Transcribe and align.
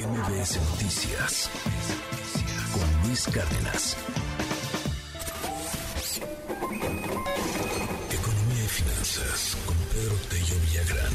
MBS 0.00 0.56
Noticias 0.70 1.50
con 2.72 3.06
Luis 3.06 3.26
Cárdenas. 3.26 3.96
Economía 8.10 8.64
y 8.64 8.68
finanzas 8.68 9.58
con 9.66 9.76
Pedro 9.76 10.14
Tello 10.30 10.54
Villagrán. 10.62 11.12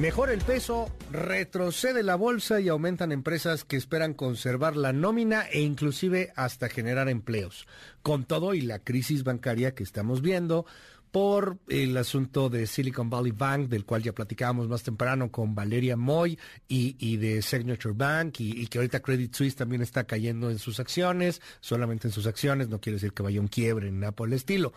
Mejor 0.00 0.30
el 0.30 0.40
peso, 0.40 0.88
retrocede 1.12 2.02
la 2.02 2.16
bolsa 2.16 2.60
y 2.60 2.68
aumentan 2.68 3.12
empresas 3.12 3.64
que 3.64 3.76
esperan 3.76 4.14
conservar 4.14 4.76
la 4.76 4.92
nómina 4.92 5.42
e 5.52 5.60
inclusive 5.60 6.32
hasta 6.34 6.68
generar 6.68 7.08
empleos. 7.08 7.68
Con 8.02 8.24
todo 8.24 8.54
y 8.54 8.60
la 8.60 8.80
crisis 8.80 9.22
bancaria 9.22 9.74
que 9.74 9.82
estamos 9.82 10.20
viendo, 10.22 10.64
por 11.10 11.58
el 11.68 11.96
asunto 11.96 12.48
de 12.48 12.66
Silicon 12.66 13.10
Valley 13.10 13.32
Bank, 13.32 13.68
del 13.68 13.84
cual 13.84 14.02
ya 14.02 14.12
platicábamos 14.12 14.68
más 14.68 14.82
temprano 14.82 15.30
con 15.30 15.54
Valeria 15.54 15.96
Moy 15.96 16.38
y, 16.68 17.16
de 17.16 17.42
Signature 17.42 17.94
Bank, 17.94 18.40
y, 18.40 18.66
que 18.68 18.78
ahorita 18.78 19.00
Credit 19.00 19.34
Suisse 19.34 19.56
también 19.56 19.82
está 19.82 20.04
cayendo 20.04 20.50
en 20.50 20.58
sus 20.58 20.78
acciones, 20.78 21.42
solamente 21.60 22.08
en 22.08 22.12
sus 22.12 22.26
acciones, 22.26 22.68
no 22.68 22.80
quiere 22.80 22.96
decir 22.96 23.12
que 23.12 23.22
vaya 23.22 23.40
un 23.40 23.48
quiebre 23.48 23.90
ni 23.90 23.98
nada 23.98 24.12
por 24.12 24.28
el 24.28 24.34
estilo. 24.34 24.72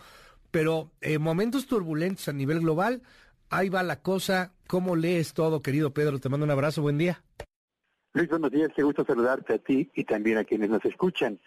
Pero 0.50 0.90
en 1.00 1.22
momentos 1.22 1.66
turbulentos 1.66 2.28
a 2.28 2.32
nivel 2.32 2.60
global, 2.60 3.02
ahí 3.50 3.68
va 3.68 3.82
la 3.82 4.00
cosa. 4.00 4.52
¿Cómo 4.66 4.96
lees 4.96 5.34
todo, 5.34 5.62
querido 5.62 5.92
Pedro? 5.92 6.18
Te 6.18 6.28
mando 6.28 6.44
un 6.44 6.50
abrazo, 6.50 6.82
buen 6.82 6.98
día. 6.98 7.22
Luis, 8.12 8.28
buenos 8.28 8.52
días, 8.52 8.70
qué 8.74 8.82
gusto 8.82 9.04
saludarte 9.04 9.54
a 9.54 9.58
ti 9.58 9.90
y 9.94 10.04
también 10.04 10.38
a 10.38 10.44
quienes 10.44 10.70
nos 10.70 10.84
escuchan. 10.84 11.40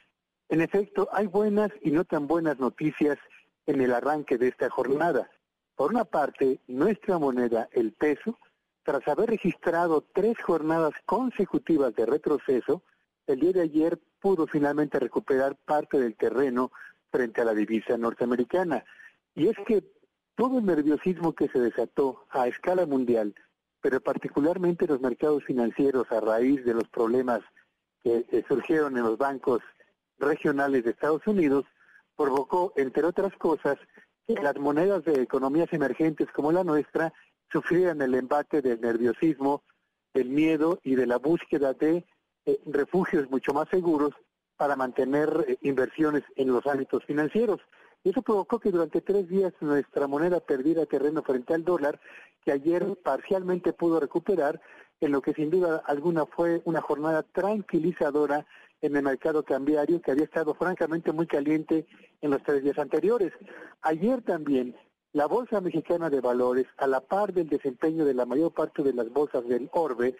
En 0.49 0.61
efecto, 0.61 1.09
hay 1.11 1.27
buenas 1.27 1.71
y 1.81 1.91
no 1.91 2.03
tan 2.05 2.27
buenas 2.27 2.59
noticias 2.59 3.17
en 3.67 3.81
el 3.81 3.93
arranque 3.93 4.37
de 4.37 4.47
esta 4.47 4.69
jornada. 4.69 5.29
Por 5.75 5.91
una 5.91 6.05
parte, 6.05 6.59
nuestra 6.67 7.19
moneda, 7.19 7.69
el 7.71 7.93
peso, 7.93 8.39
tras 8.83 9.07
haber 9.07 9.29
registrado 9.29 10.03
tres 10.13 10.37
jornadas 10.41 10.93
consecutivas 11.05 11.93
de 11.93 12.05
retroceso, 12.05 12.81
el 13.27 13.41
día 13.41 13.51
de 13.51 13.61
ayer 13.61 13.99
pudo 14.19 14.47
finalmente 14.47 14.99
recuperar 14.99 15.55
parte 15.65 15.99
del 15.99 16.15
terreno 16.15 16.71
frente 17.11 17.41
a 17.41 17.45
la 17.45 17.53
divisa 17.53 17.97
norteamericana. 17.97 18.83
Y 19.35 19.47
es 19.49 19.57
que 19.67 19.83
todo 20.35 20.59
el 20.59 20.65
nerviosismo 20.65 21.33
que 21.33 21.49
se 21.49 21.59
desató 21.59 22.25
a 22.29 22.47
escala 22.47 22.85
mundial, 22.85 23.35
pero 23.81 23.99
particularmente 23.99 24.85
en 24.85 24.91
los 24.91 25.01
mercados 25.01 25.43
financieros 25.43 26.11
a 26.11 26.21
raíz 26.21 26.63
de 26.63 26.73
los 26.73 26.87
problemas 26.87 27.41
que 28.01 28.45
surgieron 28.47 28.97
en 28.97 29.03
los 29.03 29.17
bancos 29.17 29.61
regionales 30.17 30.83
de 30.83 30.91
Estados 30.91 31.27
Unidos, 31.27 31.65
provocó, 32.17 32.73
entre 32.75 33.05
otras 33.05 33.33
cosas, 33.37 33.77
que 34.27 34.33
las 34.33 34.57
monedas 34.57 35.05
de 35.05 35.21
economías 35.21 35.71
emergentes 35.71 36.27
como 36.33 36.51
la 36.51 36.63
nuestra 36.63 37.13
sufrieran 37.49 38.01
el 38.01 38.15
embate 38.15 38.61
del 38.61 38.81
nerviosismo, 38.81 39.63
del 40.13 40.29
miedo 40.29 40.79
y 40.83 40.95
de 40.95 41.07
la 41.07 41.17
búsqueda 41.17 41.73
de 41.73 42.03
eh, 42.45 42.59
refugios 42.65 43.29
mucho 43.29 43.53
más 43.53 43.69
seguros 43.69 44.11
para 44.57 44.75
mantener 44.75 45.45
eh, 45.47 45.57
inversiones 45.61 46.23
en 46.35 46.51
los 46.51 46.65
ámbitos 46.65 47.05
financieros. 47.05 47.61
Y 48.03 48.09
eso 48.09 48.21
provocó 48.21 48.59
que 48.59 48.71
durante 48.71 49.01
tres 49.01 49.29
días 49.29 49.53
nuestra 49.61 50.07
moneda 50.07 50.39
perdiera 50.39 50.85
terreno 50.85 51.23
frente 51.23 51.53
al 51.53 51.63
dólar, 51.63 51.99
que 52.43 52.51
ayer 52.51 52.97
parcialmente 53.03 53.73
pudo 53.73 53.99
recuperar, 53.99 54.59
en 54.99 55.11
lo 55.11 55.21
que 55.21 55.33
sin 55.33 55.51
duda 55.51 55.83
alguna 55.85 56.25
fue 56.25 56.61
una 56.65 56.81
jornada 56.81 57.23
tranquilizadora 57.23 58.45
en 58.81 58.95
el 58.95 59.03
mercado 59.03 59.43
cambiario 59.43 60.01
que 60.01 60.11
había 60.11 60.25
estado 60.25 60.53
francamente 60.53 61.11
muy 61.11 61.27
caliente 61.27 61.85
en 62.21 62.31
los 62.31 62.43
tres 62.43 62.63
días 62.63 62.77
anteriores. 62.77 63.33
Ayer 63.81 64.21
también 64.21 64.75
la 65.13 65.25
Bolsa 65.25 65.61
Mexicana 65.61 66.09
de 66.09 66.21
Valores, 66.21 66.67
a 66.77 66.85
la 66.85 67.01
par 67.01 67.33
del 67.33 67.49
desempeño 67.49 68.05
de 68.05 68.13
la 68.13 68.25
mayor 68.25 68.53
parte 68.53 68.83
de 68.83 68.93
las 68.93 69.09
bolsas 69.09 69.47
del 69.47 69.69
Orbe, 69.73 70.15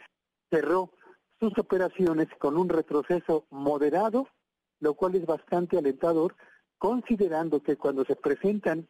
cerró 0.49 0.91
sus 1.39 1.55
operaciones 1.57 2.27
con 2.39 2.57
un 2.57 2.69
retroceso 2.69 3.45
moderado, 3.51 4.27
lo 4.79 4.95
cual 4.95 5.15
es 5.15 5.25
bastante 5.25 5.77
alentador, 5.77 6.35
considerando 6.77 7.61
que 7.61 7.75
cuando 7.75 8.05
se 8.05 8.15
presentan 8.15 8.87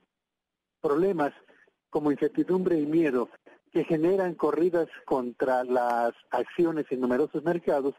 problemas 0.81 1.33
como 1.89 2.11
incertidumbre 2.11 2.79
y 2.79 2.85
miedo 2.85 3.29
que 3.71 3.83
generan 3.83 4.35
corridas 4.35 4.87
contra 5.05 5.63
las 5.63 6.13
acciones 6.31 6.85
en 6.89 7.01
numerosos 7.01 7.43
mercados, 7.43 7.95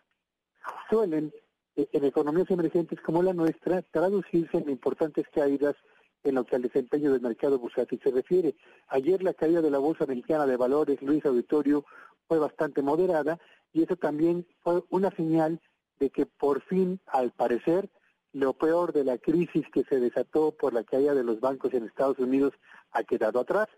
suelen 0.88 1.32
en 1.78 2.04
economías 2.04 2.50
emergentes 2.50 3.00
como 3.00 3.22
la 3.22 3.32
nuestra 3.32 3.82
traducirse 3.82 4.58
en 4.58 4.68
importantes 4.68 5.26
caídas 5.32 5.76
en 6.24 6.34
lo 6.34 6.44
que 6.44 6.56
al 6.56 6.62
desempeño 6.62 7.12
del 7.12 7.20
mercado 7.20 7.58
bursátil 7.58 8.00
se 8.02 8.10
refiere. 8.10 8.56
Ayer 8.88 9.22
la 9.22 9.34
caída 9.34 9.62
de 9.62 9.70
la 9.70 9.78
Bolsa 9.78 10.04
Mexicana 10.04 10.46
de 10.46 10.56
Valores, 10.56 11.00
Luis 11.02 11.24
Auditorio, 11.24 11.84
fue 12.26 12.38
bastante 12.38 12.82
moderada 12.82 13.38
y 13.72 13.84
eso 13.84 13.96
también 13.96 14.44
fue 14.60 14.82
una 14.90 15.10
señal 15.12 15.60
de 16.00 16.10
que 16.10 16.26
por 16.26 16.62
fin, 16.62 17.00
al 17.06 17.30
parecer, 17.30 17.88
lo 18.32 18.52
peor 18.54 18.92
de 18.92 19.04
la 19.04 19.18
crisis 19.18 19.64
que 19.72 19.84
se 19.84 20.00
desató 20.00 20.52
por 20.52 20.72
la 20.72 20.84
caída 20.84 21.14
de 21.14 21.24
los 21.24 21.40
bancos 21.40 21.72
en 21.74 21.84
Estados 21.84 22.18
Unidos 22.18 22.54
ha 22.90 23.04
quedado 23.04 23.40
atrás. 23.40 23.68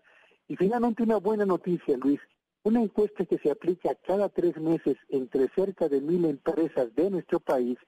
Y 0.47 0.55
finalmente 0.55 1.03
una 1.03 1.17
buena 1.17 1.45
noticia, 1.45 1.97
Luis. 1.97 2.19
Una 2.63 2.79
encuesta 2.83 3.25
que 3.25 3.39
se 3.39 3.49
aplica 3.49 3.95
cada 3.95 4.29
tres 4.29 4.55
meses 4.57 4.95
entre 5.09 5.49
cerca 5.55 5.89
de 5.89 5.99
mil 5.99 6.25
empresas 6.25 6.93
de 6.93 7.09
nuestro 7.09 7.39
país, 7.39 7.79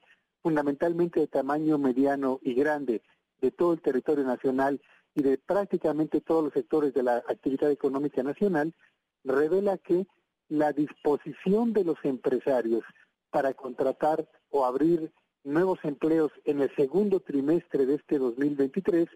fundamentalmente 0.42 1.20
de 1.20 1.28
tamaño 1.28 1.78
mediano 1.78 2.40
y 2.42 2.54
grande, 2.54 3.00
de 3.40 3.52
todo 3.52 3.74
el 3.74 3.80
territorio 3.80 4.24
nacional 4.24 4.80
y 5.14 5.22
de 5.22 5.38
prácticamente 5.38 6.20
todos 6.20 6.42
los 6.42 6.52
sectores 6.52 6.92
de 6.92 7.04
la 7.04 7.18
actividad 7.18 7.70
económica 7.70 8.24
nacional, 8.24 8.74
revela 9.22 9.78
que 9.78 10.08
la 10.48 10.72
disposición 10.72 11.72
de 11.72 11.84
los 11.84 11.98
empresarios 12.02 12.82
para 13.30 13.54
contratar 13.54 14.28
o 14.50 14.64
abrir 14.64 15.12
nuevos 15.44 15.78
empleos 15.84 16.32
en 16.46 16.62
el 16.62 16.74
segundo 16.74 17.20
trimestre 17.20 17.86
de 17.86 17.94
este 17.94 18.18
2023 18.18 19.08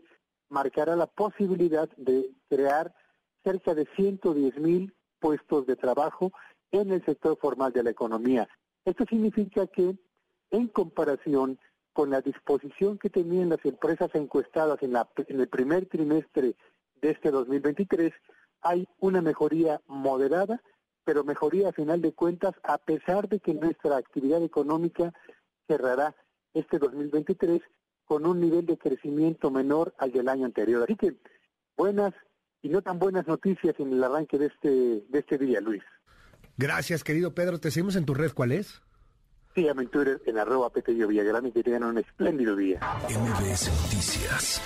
marcará 0.50 0.94
la 0.94 1.08
posibilidad 1.08 1.88
de 1.97 2.30
crear 2.48 2.94
cerca 3.42 3.74
de 3.74 3.88
110 3.97 4.56
mil 4.58 4.94
puestos 5.20 5.66
de 5.66 5.76
trabajo 5.76 6.32
en 6.70 6.92
el 6.92 7.04
sector 7.04 7.38
formal 7.40 7.72
de 7.72 7.82
la 7.82 7.90
economía. 7.90 8.48
Esto 8.84 9.04
significa 9.08 9.66
que, 9.66 9.96
en 10.50 10.68
comparación 10.68 11.58
con 11.92 12.10
la 12.10 12.20
disposición 12.20 12.98
que 12.98 13.10
tenían 13.10 13.48
las 13.48 13.64
empresas 13.64 14.10
encuestadas 14.14 14.82
en, 14.82 14.92
la, 14.92 15.08
en 15.16 15.40
el 15.40 15.48
primer 15.48 15.86
trimestre 15.86 16.54
de 17.00 17.10
este 17.10 17.30
2023, 17.30 18.12
hay 18.62 18.86
una 18.98 19.22
mejoría 19.22 19.80
moderada, 19.86 20.62
pero 21.04 21.24
mejoría 21.24 21.68
a 21.70 21.72
final 21.72 22.00
de 22.00 22.12
cuentas, 22.12 22.54
a 22.62 22.78
pesar 22.78 23.28
de 23.28 23.40
que 23.40 23.54
nuestra 23.54 23.96
actividad 23.96 24.42
económica 24.42 25.12
cerrará 25.66 26.14
este 26.54 26.78
2023 26.78 27.62
con 28.04 28.26
un 28.26 28.40
nivel 28.40 28.66
de 28.66 28.78
crecimiento 28.78 29.50
menor 29.50 29.94
al 29.98 30.12
del 30.12 30.28
año 30.28 30.46
anterior. 30.46 30.82
Así 30.84 30.96
que 30.96 31.16
buenas 31.76 32.14
y 32.62 32.69
no 32.69 32.82
tan 32.82 32.98
buenas 32.98 33.26
noticias 33.26 33.74
en 33.78 33.92
el 33.92 34.04
arranque 34.04 34.38
de 34.38 34.46
este, 34.46 34.69
de 34.69 35.19
este 35.19 35.38
día, 35.38 35.60
Luis. 35.60 35.82
Gracias, 36.56 37.04
querido 37.04 37.34
Pedro. 37.34 37.58
Te 37.58 37.70
seguimos 37.70 37.96
en 37.96 38.04
tu 38.04 38.14
red, 38.14 38.32
¿cuál 38.32 38.52
es? 38.52 38.82
Sí, 39.54 39.66
en 39.66 39.88
Twitter, 39.88 40.20
en 40.26 40.38
arroba 40.38 40.70
Petello 40.70 41.08
Villagrán 41.08 41.47
y 41.47 41.52
que 41.52 41.62
tengan 41.62 41.84
un 41.84 41.98
espléndido 41.98 42.54
día. 42.54 42.80
MBS 43.08 43.70
Noticias 43.82 44.62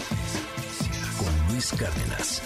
con 1.19 1.52
Luis 1.52 1.72
Cárdenas. 1.72 2.42